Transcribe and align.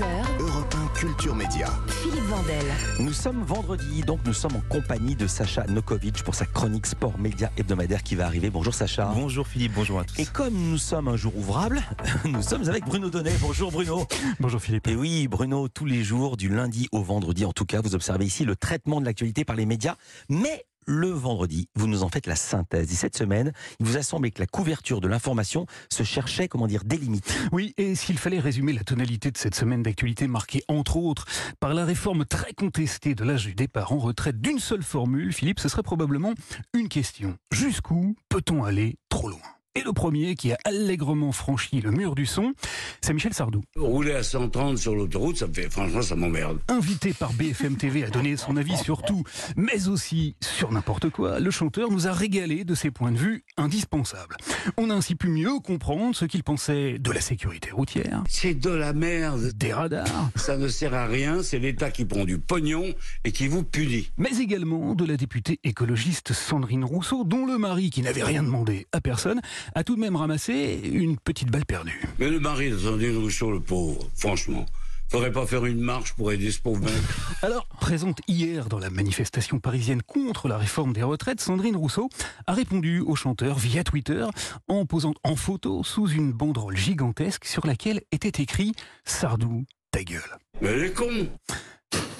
11h, 0.00 0.40
Europe 0.40 0.74
1 0.94 0.98
Culture 0.98 1.34
Média. 1.34 1.68
Philippe 1.88 2.24
Vandel. 2.24 2.64
Nous 3.00 3.12
sommes 3.12 3.42
vendredi, 3.42 4.00
donc 4.00 4.20
nous 4.24 4.32
sommes 4.32 4.56
en 4.56 4.62
compagnie 4.70 5.14
de 5.14 5.26
Sacha 5.26 5.66
Nokovic 5.66 6.22
pour 6.22 6.34
sa 6.34 6.46
chronique 6.46 6.86
sport 6.86 7.18
média 7.18 7.50
hebdomadaire 7.58 8.02
qui 8.02 8.14
va 8.14 8.24
arriver. 8.24 8.48
Bonjour 8.48 8.72
Sacha. 8.72 9.12
Bonjour 9.14 9.46
Philippe, 9.46 9.72
bonjour 9.74 10.00
à 10.00 10.04
tous. 10.04 10.18
Et 10.18 10.24
comme 10.24 10.54
nous 10.54 10.78
sommes 10.78 11.08
un 11.08 11.16
jour 11.16 11.36
ouvrable, 11.36 11.82
nous 12.24 12.40
sommes 12.40 12.66
avec 12.68 12.86
Bruno 12.86 13.10
Donnet. 13.10 13.34
Bonjour 13.42 13.70
Bruno. 13.70 14.06
Bonjour 14.38 14.60
Philippe. 14.60 14.88
Et 14.88 14.96
oui, 14.96 15.28
Bruno, 15.28 15.68
tous 15.68 15.84
les 15.84 16.02
jours, 16.02 16.38
du 16.38 16.48
lundi 16.48 16.88
au 16.92 17.02
vendredi, 17.02 17.44
en 17.44 17.52
tout 17.52 17.66
cas, 17.66 17.82
vous 17.82 17.94
observez 17.94 18.24
ici 18.24 18.46
le 18.46 18.56
traitement 18.56 19.00
de 19.00 19.06
l'actualité 19.06 19.44
par 19.44 19.56
les 19.56 19.66
médias. 19.66 19.96
Mais 20.30 20.64
le 20.90 21.08
vendredi, 21.08 21.68
vous 21.76 21.86
nous 21.86 22.02
en 22.02 22.08
faites 22.08 22.26
la 22.26 22.34
synthèse. 22.34 22.92
Et 22.92 22.96
cette 22.96 23.16
semaine, 23.16 23.52
il 23.78 23.86
vous 23.86 23.96
a 23.96 24.02
semblé 24.02 24.32
que 24.32 24.40
la 24.40 24.46
couverture 24.46 25.00
de 25.00 25.06
l'information 25.06 25.66
se 25.88 26.02
cherchait, 26.02 26.48
comment 26.48 26.66
dire, 26.66 26.84
des 26.84 26.96
limites. 26.96 27.32
Oui, 27.52 27.74
et 27.76 27.94
s'il 27.94 28.18
fallait 28.18 28.40
résumer 28.40 28.72
la 28.72 28.82
tonalité 28.82 29.30
de 29.30 29.38
cette 29.38 29.54
semaine 29.54 29.82
d'actualité 29.82 30.26
marquée 30.26 30.64
entre 30.68 30.96
autres 30.96 31.26
par 31.60 31.74
la 31.74 31.84
réforme 31.84 32.24
très 32.24 32.52
contestée 32.52 33.14
de 33.14 33.22
l'âge 33.22 33.46
du 33.46 33.54
départ 33.54 33.92
en 33.92 33.98
retraite 33.98 34.40
d'une 34.40 34.58
seule 34.58 34.82
formule, 34.82 35.32
Philippe, 35.32 35.60
ce 35.60 35.68
serait 35.68 35.82
probablement 35.82 36.34
une 36.74 36.88
question. 36.88 37.36
Jusqu'où 37.52 38.16
peut-on 38.28 38.64
aller 38.64 38.96
trop 39.08 39.28
loin? 39.28 39.59
Et 39.76 39.82
le 39.82 39.92
premier 39.92 40.34
qui 40.34 40.52
a 40.52 40.58
allègrement 40.64 41.30
franchi 41.30 41.80
le 41.80 41.92
mur 41.92 42.16
du 42.16 42.26
son, 42.26 42.54
c'est 43.00 43.12
Michel 43.14 43.32
Sardou. 43.32 43.62
Rouler 43.76 44.14
à 44.14 44.22
130 44.24 44.76
sur 44.78 44.96
l'autoroute, 44.96 45.36
ça 45.36 45.46
me 45.46 45.52
fait, 45.54 45.70
franchement, 45.70 46.02
ça 46.02 46.16
m'emmerde. 46.16 46.58
Invité 46.66 47.12
par 47.12 47.32
BFM 47.34 47.76
TV 47.76 48.02
à 48.04 48.10
donner 48.10 48.36
son 48.36 48.56
avis 48.56 48.76
sur 48.76 49.02
tout, 49.02 49.22
mais 49.56 49.86
aussi 49.86 50.34
sur 50.42 50.72
n'importe 50.72 51.08
quoi, 51.10 51.38
le 51.38 51.50
chanteur 51.52 51.90
nous 51.92 52.08
a 52.08 52.12
régalé 52.12 52.64
de 52.64 52.74
ses 52.74 52.90
points 52.90 53.12
de 53.12 53.18
vue 53.18 53.44
indispensables. 53.56 54.36
On 54.76 54.90
a 54.90 54.94
ainsi 54.94 55.14
pu 55.14 55.28
mieux 55.28 55.60
comprendre 55.60 56.16
ce 56.16 56.24
qu'il 56.24 56.42
pensait 56.42 56.98
de 56.98 57.12
la 57.12 57.20
sécurité 57.20 57.70
routière, 57.70 58.24
C'est 58.28 58.54
de 58.54 58.70
la 58.70 58.92
merde. 58.92 59.52
des 59.54 59.72
radars, 59.72 60.30
Ça 60.34 60.56
ne 60.56 60.66
sert 60.66 60.94
à 60.94 61.06
rien, 61.06 61.44
c'est 61.44 61.60
l'État 61.60 61.92
qui 61.92 62.04
prend 62.04 62.24
du 62.24 62.38
pognon 62.38 62.86
et 63.24 63.30
qui 63.30 63.46
vous 63.46 63.62
punit. 63.62 64.10
mais 64.18 64.36
également 64.40 64.96
de 64.96 65.04
la 65.04 65.16
députée 65.16 65.60
écologiste 65.62 66.32
Sandrine 66.32 66.84
Rousseau, 66.84 67.22
dont 67.24 67.46
le 67.46 67.56
mari, 67.56 67.90
qui 67.90 68.02
n'avait 68.02 68.24
rien 68.24 68.42
demandé 68.42 68.88
à 68.92 69.00
personne, 69.00 69.40
a 69.74 69.84
tout 69.84 69.96
de 69.96 70.00
même 70.00 70.16
ramassé 70.16 70.80
une 70.84 71.18
petite 71.18 71.50
balle 71.50 71.66
perdue. 71.66 72.00
Mais 72.18 72.28
le 72.28 72.40
mari 72.40 72.70
de 72.70 72.78
Sandrine 72.78 73.16
Rousseau, 73.18 73.50
le 73.50 73.60
pauvre, 73.60 74.08
franchement, 74.16 74.66
faudrait 75.10 75.32
pas 75.32 75.46
faire 75.46 75.66
une 75.66 75.80
marche 75.80 76.14
pour 76.14 76.30
aider 76.30 76.50
ce 76.50 76.60
pauvre 76.60 76.80
mec. 76.80 76.92
Alors, 77.42 77.66
présente 77.80 78.20
hier 78.28 78.68
dans 78.68 78.78
la 78.78 78.90
manifestation 78.90 79.58
parisienne 79.58 80.02
contre 80.02 80.46
la 80.48 80.56
réforme 80.56 80.92
des 80.92 81.02
retraites, 81.02 81.40
Sandrine 81.40 81.76
Rousseau 81.76 82.08
a 82.46 82.52
répondu 82.52 83.00
au 83.00 83.16
chanteur 83.16 83.58
via 83.58 83.82
Twitter 83.82 84.24
en 84.68 84.86
posant 84.86 85.14
en 85.24 85.36
photo 85.36 85.82
sous 85.82 86.08
une 86.08 86.32
banderole 86.32 86.76
gigantesque 86.76 87.44
sur 87.44 87.66
laquelle 87.66 88.02
était 88.12 88.42
écrit 88.42 88.72
Sardou, 89.04 89.64
ta 89.90 90.04
gueule. 90.04 90.38
Mais 90.60 90.68
elle 90.68 90.84
est 90.84 90.92
con. 90.92 91.28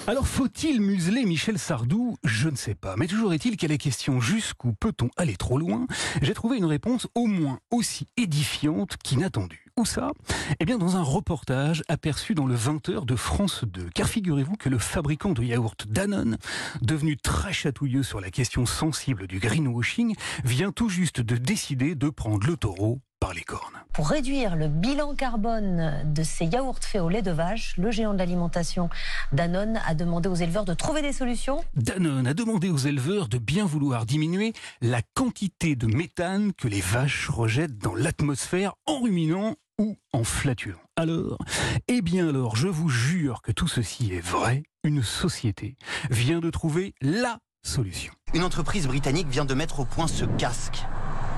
Alors 0.07 0.27
faut-il 0.27 0.81
museler 0.81 1.25
Michel 1.25 1.59
Sardou? 1.59 2.17
Je 2.25 2.49
ne 2.49 2.57
sais 2.57 2.75
pas. 2.75 2.97
Mais 2.97 3.07
toujours 3.07 3.33
est-il 3.33 3.57
qu'à 3.57 3.69
la 3.69 3.77
question 3.77 4.21
jusqu'où 4.21 4.73
peut-on 4.73 5.11
aller 5.17 5.37
trop 5.37 5.59
loin, 5.59 5.87
j'ai 6.23 6.35
trouvé 6.35 6.57
une 6.57 6.65
réponse 6.65 7.07
au 7.15 7.27
moins 7.27 7.61
aussi 7.71 8.07
édifiante 8.17 8.97
qu'inattendue. 8.97 9.67
Où 9.77 9.85
ça? 9.85 10.11
Eh 10.59 10.65
bien 10.65 10.79
dans 10.79 10.97
un 10.97 11.03
reportage 11.03 11.83
aperçu 11.89 12.35
dans 12.35 12.47
le 12.47 12.57
20h 12.57 13.05
de 13.05 13.15
France 13.15 13.65
2. 13.65 13.91
Car 13.95 14.09
figurez-vous 14.09 14.57
que 14.57 14.69
le 14.69 14.79
fabricant 14.79 15.33
de 15.33 15.45
yaourt 15.45 15.87
Danone, 15.87 16.39
devenu 16.83 17.17
très 17.17 17.53
chatouilleux 17.53 18.03
sur 18.03 18.21
la 18.21 18.31
question 18.31 18.67
sensible 18.67 19.27
du 19.27 19.39
greenwashing, 19.39 20.17
vient 20.45 20.73
tout 20.73 20.89
juste 20.89 21.21
de 21.21 21.37
décider 21.37 21.95
de 21.95 22.09
prendre 22.09 22.47
le 22.47 22.57
taureau 22.57 23.01
par 23.31 23.35
les 23.37 23.45
cornes. 23.45 23.77
Pour 23.93 24.09
réduire 24.09 24.57
le 24.57 24.67
bilan 24.67 25.15
carbone 25.15 26.03
de 26.05 26.23
ces 26.25 26.47
yaourts 26.47 26.81
faits 26.81 27.01
au 27.01 27.09
lait 27.09 27.23
de 27.23 27.31
vache, 27.31 27.77
le 27.77 27.93
géant 27.93 28.13
de 28.13 28.19
l'alimentation 28.19 28.91
Danone 29.31 29.81
a 29.87 29.95
demandé 29.95 30.29
aux 30.29 30.35
éleveurs 30.35 30.65
de 30.65 30.75
trouver 30.75 31.01
des 31.01 31.13
solutions. 31.13 31.63
Danone 31.77 32.27
a 32.27 32.35
demandé 32.35 32.71
aux 32.71 32.77
éleveurs 32.77 33.29
de 33.29 33.39
bien 33.39 33.67
vouloir 33.67 34.05
diminuer 34.05 34.53
la 34.81 35.01
quantité 35.15 35.77
de 35.77 35.87
méthane 35.87 36.53
que 36.55 36.67
les 36.67 36.81
vaches 36.81 37.29
rejettent 37.29 37.79
dans 37.79 37.95
l'atmosphère 37.95 38.75
en 38.87 39.01
ruminant 39.01 39.55
ou 39.79 39.97
en 40.13 40.25
flatulant. 40.25 40.81
Alors, 40.97 41.39
eh 41.87 42.03
bien 42.03 42.29
alors, 42.29 42.57
je 42.57 42.67
vous 42.67 42.89
jure 42.89 43.43
que 43.43 43.53
tout 43.53 43.69
ceci 43.69 44.13
est 44.13 44.27
vrai. 44.27 44.65
Une 44.83 45.05
société 45.05 45.77
vient 46.11 46.41
de 46.41 46.51
trouver 46.51 46.95
la 47.01 47.39
solution. 47.63 48.13
Une 48.35 48.43
entreprise 48.43 48.89
britannique 48.89 49.29
vient 49.29 49.45
de 49.45 49.55
mettre 49.55 49.79
au 49.79 49.85
point 49.85 50.09
ce 50.09 50.25
casque 50.25 50.83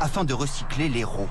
afin 0.00 0.24
de 0.24 0.32
recycler 0.32 0.88
les 0.88 1.04
rots 1.04 1.28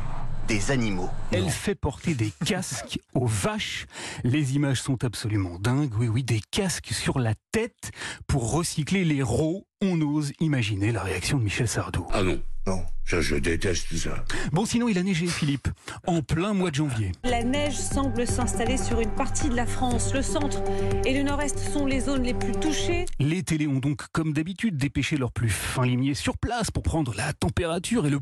des 0.51 0.69
animaux. 0.69 1.09
Elle 1.31 1.50
fait 1.50 1.75
porter 1.75 2.13
des 2.13 2.34
casques 2.45 3.00
aux 3.13 3.25
vaches. 3.25 3.85
Les 4.25 4.56
images 4.56 4.81
sont 4.81 5.01
absolument 5.06 5.57
dingues. 5.57 5.94
Oui, 5.97 6.09
oui, 6.09 6.23
des 6.25 6.41
casques 6.51 6.91
sur 6.91 7.19
la 7.19 7.35
tête 7.53 7.91
pour 8.28 8.51
recycler 8.51 9.06
les 9.06 9.23
rots. 9.23 9.66
On 9.81 10.01
ose 10.01 10.34
imaginer 10.41 10.91
la 10.91 11.03
réaction 11.03 11.38
de 11.38 11.44
Michel 11.44 11.69
Sardou. 11.69 12.06
Ah 12.12 12.22
non. 12.23 12.41
Non. 12.67 12.84
Ça, 13.06 13.19
je 13.19 13.35
déteste 13.35 13.89
tout 13.89 13.97
ça. 13.97 14.23
Bon, 14.51 14.66
sinon, 14.66 14.88
il 14.88 14.97
a 14.97 15.03
neigé, 15.03 15.25
Philippe, 15.25 15.67
en 16.06 16.22
plein 16.22 16.53
mois 16.53 16.69
de 16.69 16.75
janvier. 16.75 17.12
La 17.23 17.44
neige 17.44 17.75
semble 17.75 18.28
s'installer 18.28 18.78
sur 18.78 19.00
une 19.00 19.09
partie 19.12 19.50
de 19.50 19.56
la 19.56 19.66
France. 19.66 20.13
Le 20.13 20.22
centre 20.22 20.62
et 21.06 21.13
le 21.13 21.23
nord-est 21.23 21.57
sont 21.57 21.85
les 21.85 22.01
zones 22.01 22.23
les 22.23 22.33
plus 22.33 22.53
touchées. 22.53 23.06
Les 23.19 23.41
télés 23.44 23.68
ont 23.68 23.79
donc, 23.79 24.03
comme 24.12 24.31
d'habitude, 24.31 24.78
dépêché 24.78 25.18
leurs 25.18 25.31
plus 25.31 25.50
fins 25.50 25.85
limiers 25.85 26.13
sur 26.13 26.38
place 26.38 26.72
pour 26.72 26.83
prendre 26.83 27.13
la 27.16 27.33
température 27.33 28.06
et 28.06 28.09
le 28.09 28.19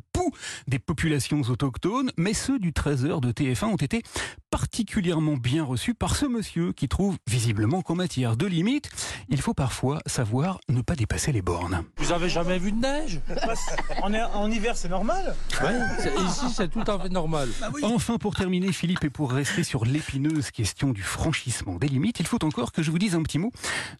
des 0.68 0.80
populations 0.80 1.42
autochtones, 1.42 2.12
mais 2.18 2.34
ceux 2.34 2.60
du 2.60 2.72
13h 2.72 3.22
de 3.22 3.32
TF1 3.32 3.66
ont 3.66 3.76
été 3.76 4.04
particulièrement 4.50 5.38
bien 5.38 5.64
reçus 5.64 5.94
par 5.94 6.16
ce 6.16 6.26
monsieur 6.26 6.74
qui 6.74 6.88
trouve 6.88 7.18
visiblement 7.28 7.82
qu'en 7.82 7.96
matière 7.96 8.36
de 8.36 8.46
limites, 8.46 8.90
il 9.30 9.40
faut 9.42 9.54
parfois 9.54 10.00
savoir 10.06 10.60
ne 10.70 10.82
pas 10.82 10.96
dépasser 10.96 11.32
les 11.32 11.42
bornes. 11.42 11.84
Vous 11.98 12.12
avez 12.12 12.30
jamais 12.30 12.58
vu 12.58 12.72
de 12.72 12.80
neige? 12.80 13.22
En, 14.02 14.14
en 14.14 14.50
hiver, 14.52 14.76
c'est 14.76 14.90
normal? 14.90 15.36
Ici, 16.28 16.46
c'est 16.56 16.70
tout 16.70 16.84
à 16.88 17.00
fait 17.00 17.10
normal. 17.10 17.50
Enfin, 17.84 18.18
pour 18.18 18.36
terminer, 18.36 18.72
Philippe, 18.72 19.04
et 19.04 19.10
pour 19.10 19.32
rester 19.32 19.64
sur 19.64 19.86
l'épineuse 19.86 20.52
question 20.52 20.90
du 20.92 21.04
franchissement 21.04 21.76
des 21.76 21.88
limites, 21.88 22.20
il 22.20 22.28
faut 22.28 22.44
encore 22.44 22.72
que 22.72 22.82
je 22.82 22.92
vous 22.92 23.00
dise 23.00 23.16
un 23.16 23.24
petit 23.24 23.38
mot 23.38 23.52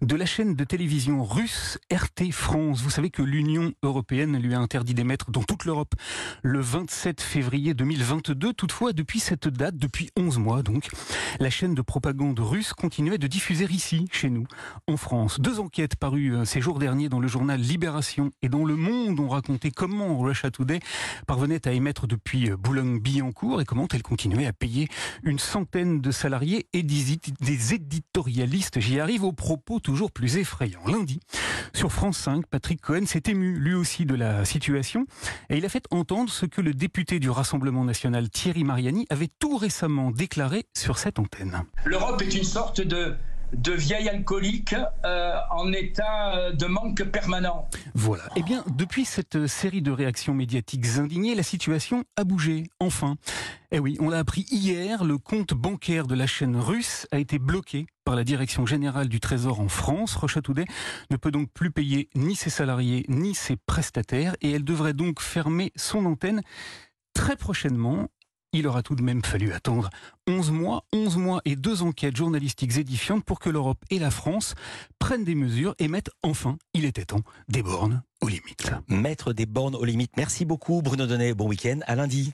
de 0.02 0.16
la 0.16 0.26
chaîne 0.26 0.56
de 0.56 0.64
télévision 0.64 1.24
russe 1.24 1.78
RT 1.94 2.32
France. 2.32 2.82
Vous 2.82 2.90
savez 2.90 3.10
que 3.12 3.22
l'Union 3.22 3.74
européenne 3.84 4.38
lui 4.38 4.54
a 4.54 4.60
interdit 4.60 4.94
d'émettre 4.94 5.32
dans 5.32 5.44
toute 5.44 5.66
l'Europe 5.66 5.94
le 6.42 6.60
27 6.60 7.22
février 7.22 7.74
2022. 7.74 8.54
Toutefois, 8.54 8.94
depuis 8.94 9.20
cette 9.20 9.48
date, 9.48 9.78
depuis 9.78 10.10
11 10.18 10.39
mois 10.40 10.64
donc, 10.64 10.90
la 11.40 11.50
chaîne 11.50 11.76
de 11.76 11.82
propagande 11.82 12.40
russe 12.40 12.74
continuait 12.74 13.18
de 13.18 13.28
diffuser 13.28 13.68
ici, 13.70 14.08
chez 14.12 14.30
nous, 14.30 14.46
en 14.88 14.98
France. 14.98 15.40
Deux 15.40 15.60
enquêtes 15.60 15.96
parues 15.96 16.36
euh, 16.36 16.46
ces 16.46 16.62
jours 16.62 16.80
derniers 16.80 17.10
dans 17.10 17.20
le 17.20 17.28
journal 17.28 17.60
Libération 17.60 18.32
et 18.42 18.50
dans 18.50 18.66
Le 18.66 18.76
Monde 18.76 19.20
ont 19.20 19.30
raconté 19.30 19.72
comment 19.72 20.18
Russia 20.18 20.50
Today 20.50 20.80
parvenait 21.28 21.68
à 21.68 21.72
émettre 21.72 22.08
depuis 22.08 22.50
euh, 22.50 22.58
Boulogne-Billancourt 22.58 23.62
et 23.62 23.66
comment 23.66 23.88
elle 23.94 24.02
continuait 24.02 24.48
à 24.48 24.54
payer 24.54 24.88
une 25.24 25.40
centaine 25.40 26.02
de 26.02 26.12
salariés 26.12 26.68
et 26.74 26.84
des, 26.84 27.20
des 27.42 27.74
éditorialistes. 27.74 28.80
J'y 28.80 29.00
arrive 29.00 29.24
aux 29.24 29.34
propos 29.34 29.80
toujours 29.80 30.12
plus 30.12 30.38
effrayants. 30.38 30.86
Lundi, 30.88 31.20
sur 31.74 31.92
France 31.92 32.18
5, 32.18 32.48
Patrick 32.48 32.82
Cohen 32.82 33.06
s'est 33.06 33.24
ému 33.28 33.60
lui 33.60 33.74
aussi 33.74 34.06
de 34.06 34.16
la 34.16 34.46
situation 34.46 35.06
et 35.50 35.58
il 35.58 35.66
a 35.66 35.70
fait 35.70 35.86
entendre 35.92 36.30
ce 36.30 36.46
que 36.46 36.62
le 36.62 36.74
député 36.74 37.20
du 37.20 37.30
Rassemblement 37.30 37.84
national 37.84 38.30
Thierry 38.30 38.64
Mariani 38.64 39.06
avait 39.10 39.30
tout 39.40 39.58
récemment 39.58 40.12
déclaré 40.12 40.29
sur 40.76 40.98
cette 40.98 41.20
antenne. 41.20 41.64
L'Europe 41.86 42.22
est 42.22 42.36
une 42.36 42.44
sorte 42.44 42.82
de 42.82 43.16
de 43.54 43.72
vieil 43.72 44.08
alcoolique 44.08 44.76
euh, 45.06 45.36
en 45.52 45.72
état 45.74 46.52
de 46.52 46.66
manque 46.66 47.04
permanent. 47.04 47.68
Voilà. 47.96 48.24
Eh 48.36 48.44
bien, 48.44 48.64
depuis 48.76 49.06
cette 49.06 49.48
série 49.48 49.82
de 49.82 49.92
réactions 49.92 50.34
médiatiques 50.34 50.86
indignées, 50.98 51.36
la 51.36 51.44
situation 51.44 52.04
a 52.16 52.24
bougé, 52.24 52.64
enfin. 52.80 53.16
Eh 53.72 53.80
oui, 53.80 53.98
on 54.00 54.10
l'a 54.10 54.20
appris 54.20 54.46
hier, 54.52 55.04
le 55.04 55.18
compte 55.18 55.54
bancaire 55.54 56.08
de 56.08 56.16
la 56.16 56.28
chaîne 56.28 56.58
russe 56.58 57.08
a 57.12 57.20
été 57.20 57.40
bloqué 57.40 57.86
par 58.04 58.16
la 58.16 58.24
Direction 58.24 58.66
générale 58.66 59.10
du 59.10 59.20
Trésor 59.20 59.60
en 59.60 59.68
France. 59.68 60.18
Today 60.44 60.66
ne 61.12 61.18
peut 61.18 61.32
donc 61.32 61.52
plus 61.52 61.72
payer 61.72 62.10
ni 62.16 62.36
ses 62.36 62.50
salariés 62.50 63.06
ni 63.08 63.36
ses 63.36 63.56
prestataires 63.56 64.36
et 64.42 64.52
elle 64.52 64.64
devrait 64.64 64.94
donc 64.94 65.22
fermer 65.22 65.72
son 65.76 66.06
antenne 66.06 66.42
très 67.14 67.36
prochainement 67.36 68.08
il 68.54 68.68
aura 68.68 68.84
tout 68.84 68.96
de 68.96 69.02
même 69.04 69.24
fallu 69.24 69.52
attendre 69.54 69.90
11 70.28 70.52
mois, 70.52 70.84
11 70.94 71.18
mois 71.18 71.42
et 71.46 71.56
deux 71.56 71.82
enquêtes 71.82 72.16
journalistiques 72.16 72.78
édifiantes 72.78 73.24
pour 73.24 73.40
que 73.40 73.50
l'Europe 73.50 73.84
et 73.90 74.00
la 74.00 74.12
France 74.12 74.56
prennent 75.00 75.24
des 75.24 75.36
mesures 75.36 75.76
et 75.80 75.88
mettent 75.88 76.12
enfin, 76.24 76.58
il 76.74 76.86
était 76.86 77.06
temps, 77.06 77.22
des 77.48 77.64
bornes 77.64 78.04
aux 78.22 78.28
limites. 78.28 78.72
Mettre 78.88 79.34
des 79.34 79.46
bornes 79.46 79.76
aux 79.76 79.86
limites. 79.86 80.12
Merci 80.18 80.46
beaucoup 80.46 80.82
Bruno 80.82 81.08
Donnet. 81.08 81.34
Bon 81.34 81.48
week-end. 81.48 81.80
À 81.86 81.96
lundi. 81.96 82.28